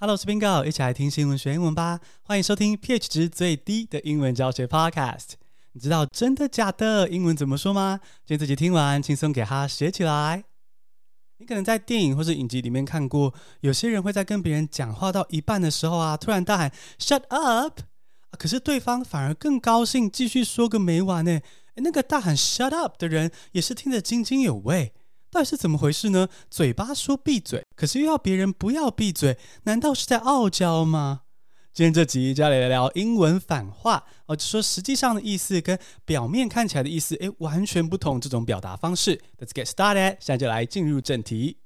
[0.00, 1.98] Hello，我是 Bingo，一起来听新闻学英文吧。
[2.22, 5.30] 欢迎收听 pH 值最低的英文教学 Podcast。
[5.72, 7.98] 你知道真的假的英文怎么说吗？
[8.24, 10.44] 今天这集听完，轻松给它学起来。
[11.38, 17.80] 你可能在电影或是影集里面看过，有些人会在跟别人讲话到一半的时候啊，突然大喊 “Shut up”，
[18.38, 21.40] 可是对方反而更高兴，继续说个没完呢。
[21.74, 24.92] 那个大喊 “Shut up” 的人也是听得津津有味。
[25.28, 26.28] 到底是怎么回事呢？
[26.48, 31.20] 嘴巴说闭嘴，可是又要别人不要闭嘴，难道是在傲娇吗？
[31.72, 38.20] 今天这集就要来聊聊英文反话哦，就说实际上的意思跟表面看起来的意思，诶，完全不同。
[38.20, 40.16] 这种表达方式，Let's get started。
[40.18, 41.58] 现在就来进入正题。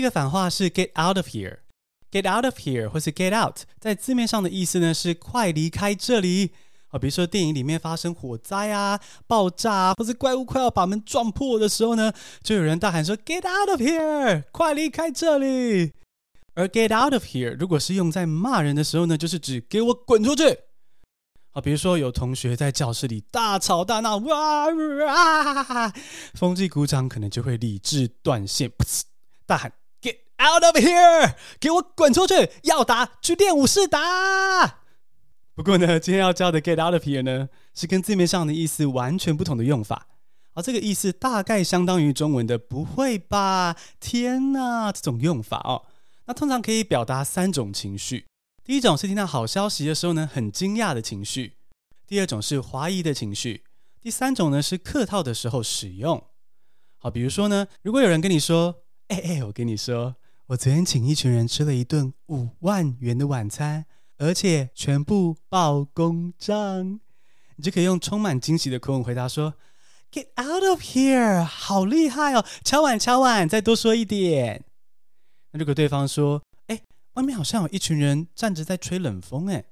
[0.00, 6.52] 一个反话是 get out of here，get out of here 或是 get out，在字面上的意思呢是快离开这里
[6.88, 6.98] 啊。
[6.98, 15.92] 比如说电影里面发生火灾啊、爆炸啊，或是怪物快要把门撞破的时候呢，就有人大喊说 get out of here，快离开这里。
[16.54, 20.58] 而 get out of here 如果是用在骂人的时候呢，就是指给我滚出去。
[21.52, 24.66] 啊，比如说有同学在教室里大吵大闹，哇
[25.08, 25.92] 啊，
[26.34, 29.02] 风纪股长可能就会理智断线，噗
[29.46, 29.72] 大喊。
[30.40, 31.34] Out of here！
[31.60, 32.50] 给我滚出去！
[32.62, 34.78] 要打去练武室打。
[35.54, 40.06] 不过呢， 今天要教的 get out of here 呢，是跟字面上的意思完全不同的用法。
[40.54, 45.84] 而这个意思大概相当于中文的“不会吧”“天哪”这种用法哦。
[46.24, 48.24] 那通常可以表达三种情绪：
[48.64, 51.52] 第一种是听到好消息的时候呢，很惊讶的情绪；
[52.06, 53.60] 第二种是怀疑的情绪；
[54.00, 56.24] 第三种呢是客套的时候使用。
[56.96, 60.16] 好，比如说呢，如果有人跟你说：“哎哎，我跟你说。”
[60.50, 63.86] 我昨天请一群人吃了一顿五万元的晚餐，
[64.18, 66.98] 而且全部报公账。
[67.54, 69.54] 你就可以用充满惊喜的口吻回答说
[70.10, 71.44] ：“Get out of here！
[71.44, 72.44] 好厉害哦！
[72.64, 74.64] 敲碗敲碗，再多说一点。”
[75.54, 76.80] 那如果对方说：“哎，
[77.12, 79.66] 外面好像有一群人站着在吹冷风。”哎，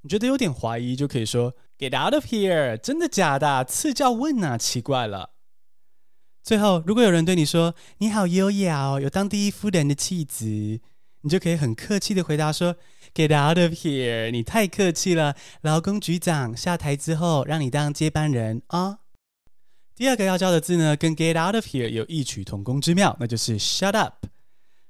[0.00, 2.76] 你觉得有点怀疑，就可以说：“Get out of here！
[2.78, 3.64] 真的假的？
[3.64, 5.34] 赐教问啊，奇怪了。”
[6.46, 10.80] 最后，如果有人对你说“你好优雅哦，有当第一夫人的气质”，
[11.22, 12.76] 你就可以很客气的回答说
[13.12, 14.30] “Get out of here！
[14.30, 19.00] 你太客气了，劳工局长下台之后让你当接班人啊。”
[19.96, 24.26] 第二个要教的字呢，跟 “Get out of here” 有异曲同工之妙，那就是 “Shut up”。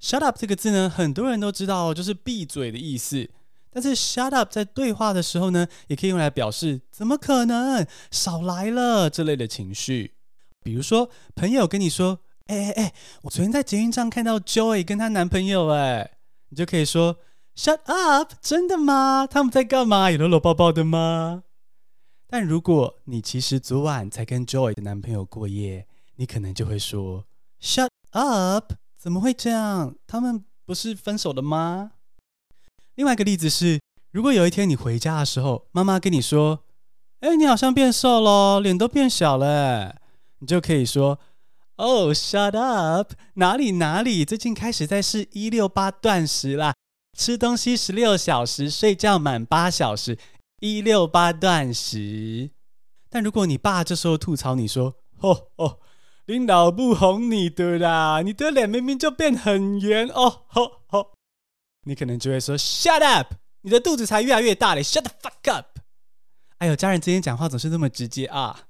[0.00, 3.28] “Shut up” 这个字呢，很多人都知道，就是闭嘴的意思。
[3.70, 7.86] 但是 “Shut up” 在对话的时候呢，也可以用来表示“怎么可能？
[8.10, 10.14] 少来了”这类的情绪。
[10.62, 16.18] 比如说，朋友跟你说：“哎哎哎，我昨天在捷运上看到 Joy 跟她男朋友。”哎，
[16.48, 17.16] 你就可以说
[17.56, 18.32] ：“Shut up！
[18.40, 19.26] 真的吗？
[19.26, 20.10] 他们在干嘛？
[20.10, 21.44] 有搂搂抱抱的吗？”
[22.28, 25.86] 但如果你其实昨晚才跟 Joy 的男朋友过夜，
[26.16, 27.24] 你可能就会说
[27.60, 28.72] ：“Shut up！
[28.96, 29.96] 怎么会这样？
[30.06, 31.92] 他们不是分手了吗？”
[32.94, 33.80] 另外一个例子是，
[34.10, 36.60] 如果有一天你回家的时候，妈妈跟你说
[37.20, 39.96] ：“哎，你好像变瘦了，脸都变小了。”
[40.42, 41.20] 你就可以说
[41.76, 43.12] ：“Oh, shut up！
[43.34, 46.74] 哪里哪里，最近开始在试一六八断食啦，
[47.16, 50.18] 吃东西十六小时，睡觉满八小时，
[50.58, 52.50] 一六八断食。”
[53.08, 55.78] 但如果你爸这时候吐槽你说：“哦哦，
[56.26, 61.12] 领导不哄你的啦，你的脸明明就变很圆哦吼吼。”
[61.86, 63.34] 你可能就会说：“Shut up！
[63.60, 65.78] 你的肚子才越来越大嘞，Shut the fuck up！”
[66.58, 68.66] 哎呦，家人之间讲话总是那么直接啊。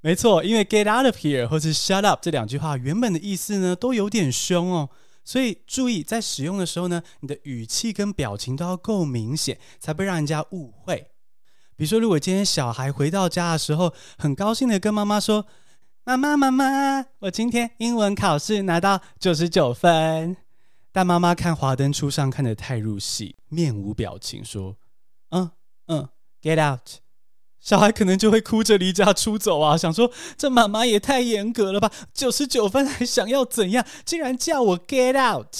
[0.00, 4.88] 没错，因为 get out of here 或是 shut up 这两句话原本的意思呢都有点凶哦，
[5.24, 11.08] 所以注意在使用的时候呢，你的语气跟表情都要够明显，才不让人家误会。
[11.74, 15.46] 比如说，如果今天小孩回到家的时候，很高兴的跟妈妈说
[16.04, 20.36] ：“妈妈妈妈，我今天英文考试拿到九十九分。”
[20.90, 24.76] 但妈妈看华灯初上看得太入戏，面无表情说
[25.32, 25.50] ：“嗯
[25.88, 26.08] 嗯
[26.40, 27.00] ，get out。”
[27.66, 33.84] 小孩可能就会哭着离家出走啊，想说这妈妈也太严格了吧，九十九分还想要怎样？
[34.04, 35.52] 竟然叫我 get out！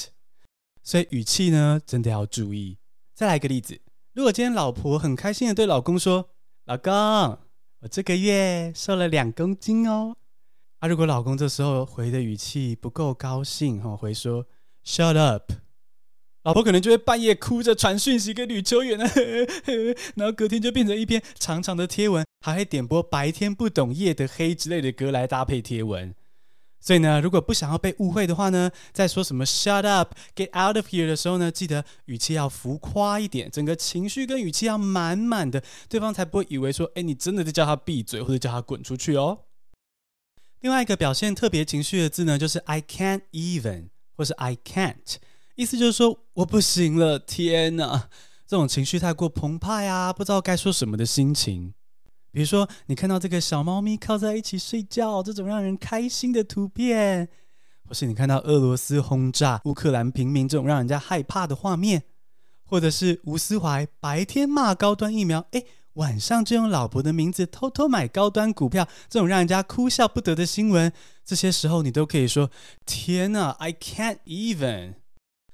[0.85, 2.79] 所以语气呢，真的要注意。
[3.13, 3.81] 再来一个例子，
[4.13, 6.31] 如果今天老婆很开心的对老公说
[6.67, 10.15] ：“老公，我这个月瘦了两公斤哦。”
[10.79, 14.47] 啊，如果老公这时候回的语气不够高兴，哈，回说
[14.85, 15.51] “shut up”。
[16.47, 19.05] 老婆可能就会半夜哭着传讯息给女球员呢，
[20.15, 26.15] 然后隔天就变成一篇长长的贴文，还会点播“白天不懂夜的黑”之类的歌来搭配贴文。
[26.79, 39.41] 所以呢，如果不想要被误会的话呢，在说什么 “shut up”、“get out of here” 的时候呢，记得语气要浮夸一点，整个情绪跟语气要满满的，对方才不会以为说，哎，你真的在叫他闭嘴或者叫他滚出去哦。
[40.61, 45.17] 另外一个表现特别情绪的字呢，就是 “I can't even” 或是 “I can't”，
[45.57, 48.09] 意思就是说我不行了，天哪，
[48.47, 51.73] 这种情绪太过澎湃啊，不知道该说什么的心情。
[52.31, 57.27] 比如说，你看到这个小猫咪靠在一起睡觉，这种让人开心的图片；
[57.89, 62.01] 或是你看到俄罗斯轰炸乌克兰平民这种让人家害怕的画面；
[62.67, 65.65] 或者是吴思怀白天骂高端疫苗，诶，
[65.95, 70.93] 晚上就用老婆的名字偷偷买高端股票，这种让人家哭笑不得的新闻。
[71.25, 72.51] 这些时候，你都可以说
[72.85, 74.97] ：“天哪，I can't even。”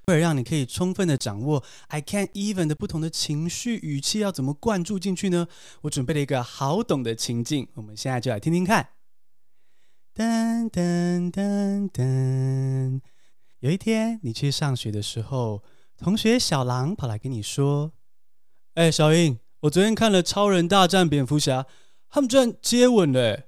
[0.07, 5.47] 为了让你可以充分的掌握 I can't even 的不同的情绪语气要怎么灌注进去呢？
[5.83, 8.89] 我准备了一个好懂的情境，我们现在就来听听看。
[10.15, 13.01] 噔噔噔噔，
[13.61, 15.63] 有一天你去上学的时候，
[15.97, 17.93] 同学小狼跑来跟你说
[18.75, 21.63] ：“哎，小英，我昨天看了《超人大战蝙蝠侠》，
[22.11, 23.45] 他们居然接吻了！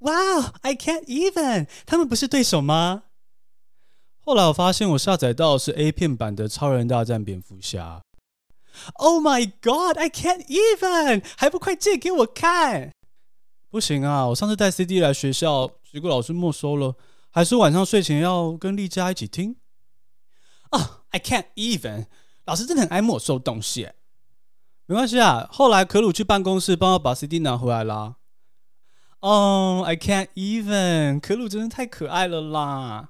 [0.00, 3.04] 哇哦，I can't even，他们不是对手吗？”
[4.30, 8.00] 后来我发现我下载到的是 A 片版的《超人大战蝙蝠侠》。
[8.94, 11.24] Oh my God, I can't even！
[11.36, 12.92] 还不快借给我看？
[13.70, 16.94] 不行啊，我上次带 CD 来学校，结果老师没收了。
[17.32, 19.56] 还是晚上睡前要跟丽佳一起听。
[20.70, 22.06] 啊、oh，I can't even！
[22.44, 23.88] 老师真的很爱没收东西。
[24.86, 28.14] 没关系啊，后来可鲁去办公室帮我把 CD 拿回来啦。
[29.22, 31.18] 哦、oh，I can't even！
[31.18, 33.08] 可鲁真的太可爱了啦。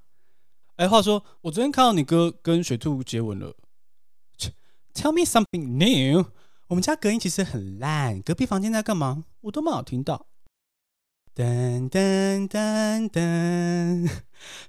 [0.81, 3.55] 哎，话说，我昨天看到你哥跟雪兔接吻了。
[4.95, 6.25] Tell me something new。
[6.69, 9.25] 我们家隔音其实很烂，隔壁房间在干嘛？
[9.43, 10.29] 我都没有听到。
[11.35, 14.11] 噔噔噔噔，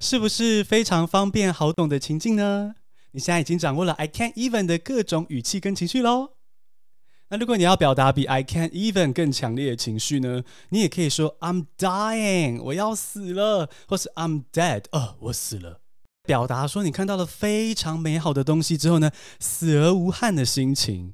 [0.02, 2.76] 是不是非常方便好懂的情境呢？
[3.12, 6.32] 你现在已经掌握了 I can't even 的各种语气跟情绪喽。
[7.30, 10.44] 那如果你要表达比 I can't even 更强烈的情绪呢？
[10.72, 15.80] 你也可以说 I'm dying，我要死了，或是 I'm dead，哦，我死了。
[16.24, 21.14] 表达说你看到了非常美好的东西之后呢，死而无憾的心情。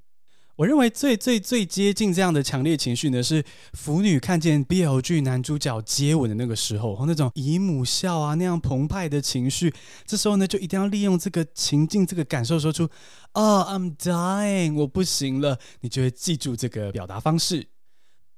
[0.57, 3.44] 我认为最最最接近这样的强烈情绪呢，是
[3.74, 9.71] 腐女看见 BL 剧男主角接吻的那个时候，那种姨母笑啊那样澎湃的情绪。
[10.07, 12.89] 这时候呢，就一定要利用这个情境、这个感受，说出
[13.33, 17.68] “啊、，I'm dying，我不行了”，你就会记住这个表达方式。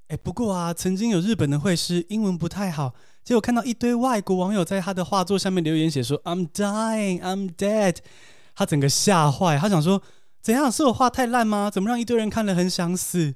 [0.10, 2.94] 哎，不过啊，曾经有日本的会师英文不太好。
[3.24, 7.98] 结果看到一堆外国网友在他的画作下面留言，写说 "I'm dying, I'm dead"，
[8.56, 10.01] 他整个吓坏，他想说
[10.42, 11.69] 怎样是我画太烂吗？
[11.69, 13.36] 怎么让一堆人看了很想死？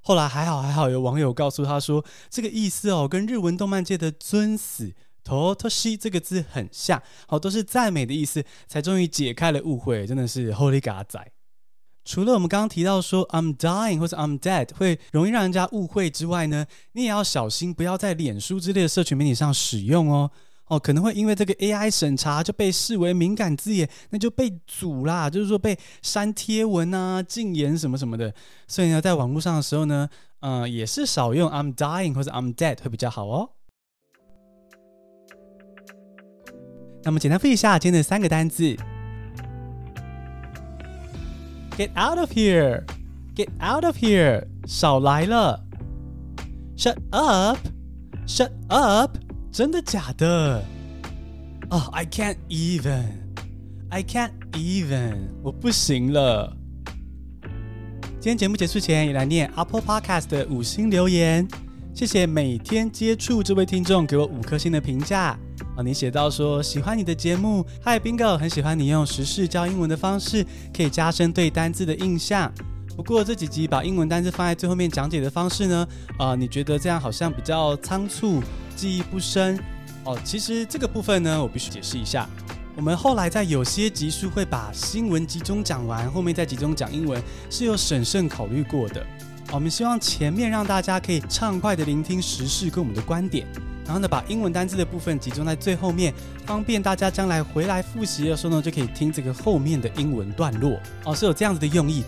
[0.00, 4.94] 后来还好还好，有网友告诉他说这个意思哦，跟日文动漫界的尊死
[5.24, 11.30] totoshi 这个字很像，好，都是赞美的意思，才终于解开了误会，真的是 Holy God 仔。
[12.08, 20.30] 除了我们刚刚提到说 I'm dying 或者 I'm dead 会容易让人家误会之外呢，你也要小心，不要在脸书之类的社群媒体上使用哦。
[20.68, 28.32] 哦，可能会因为这个 AI 审查就被视为敏感字眼，那就被阻啦，就是说被删贴文啊、禁言什么什么的。
[28.66, 30.08] 所以呢，在网络上的时候呢，
[30.40, 33.50] 嗯、也是少用 I'm dying 或者 I'm dead 会比较好哦。
[37.02, 38.74] 那么简单复习一下今天的三个单字。
[41.78, 42.82] Get out of here!
[43.36, 44.44] Get out of here!
[44.66, 45.64] 少来了。
[46.76, 47.56] Shut up!
[48.26, 49.16] Shut up!
[49.52, 50.64] 真的假的？
[51.70, 53.04] 哦、I can't even.
[53.90, 55.28] I can't even.
[55.40, 56.52] 我不行了。
[58.18, 61.46] 今天节目结束前，也来念 Apple Podcast 的五星留言。
[61.94, 65.38] 谢谢每天接触这位听众给我五颗星的评价。
[65.78, 70.44] 哦，你写到说喜欢你的节目，Hi Bingo，很喜欢你用时事教英文的方式，
[70.76, 72.52] 可以加深对单字的印象。
[72.96, 78.42] 不过这几集把英文单字放在最后面讲解的方式呢，啊、呃，你觉得这样好像比较仓促，
[78.74, 79.56] 记忆不深。
[80.02, 82.28] 哦，其实这个部分呢，我必须解释一下。
[82.74, 89.06] 我们后来在有些集数会把新闻集中讲完，后面再集中讲英文，是有审慎考虑过的。
[89.52, 93.46] 我们希望前面让大家可以畅快的聆听时事跟我们的观点。
[93.88, 96.12] 然后呢，把英文单字的部分集中在最后面，
[96.44, 102.04] 方便大家将来回来复习的时候呢，就可以听这个后面的英文段落哦，是有这样子的用意。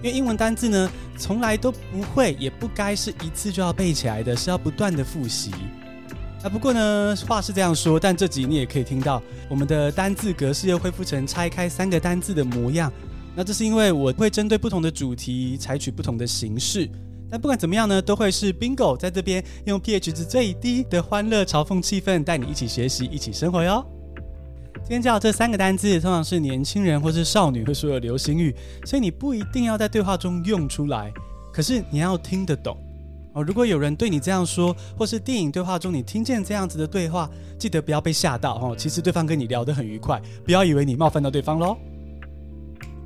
[0.00, 5.50] 因为英文单字呢，从来都不会，也不该是一次就要背起来的，是要不断的复习。
[6.42, 12.90] 啊，不过呢，话是这样说，但这集你也可以听到，我们的单字格式又恢复成拆开三个单字的模样。
[13.36, 16.88] 那这是因为我会针对不同的主题采取不同的形式。
[17.30, 23.84] 但不管怎么样呢，都会是 Bingo 在这边用 pH 值最低的欢乐嘲讽气氛带你一起学习，一起生活哟。
[24.80, 28.54] 今天教这三个单字，通常是年轻人或是少女会说的流行语，
[28.86, 31.12] 所以你不一定要在对话中用出来，
[31.52, 32.74] 可是你要听得懂
[33.34, 33.42] 哦。
[33.42, 38.74] 如果有人对你这样说，或是电影对话中你听见这样子的对话，记得不要被吓到哦。
[38.74, 41.76] 其实对方跟你聊得很愉快，不要以为你冒犯到对方喽。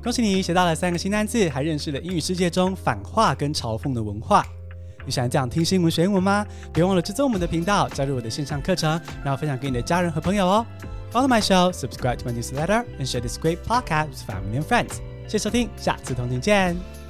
[0.03, 4.45] 恭喜你学到了三个新单词，还认识了英语世界中反话跟嘲讽的文化。
[5.05, 6.45] 你想这样听新闻学英文吗？
[6.73, 10.65] 别忘了追踪我们的频道，加入我的线上课程，然后分享给你的家人和朋友哦。
[11.13, 14.95] Follow my show, subscribe to my newsletter, and share this great podcast with family and friends.
[15.25, 17.02] 谢谢收听，下次同听见。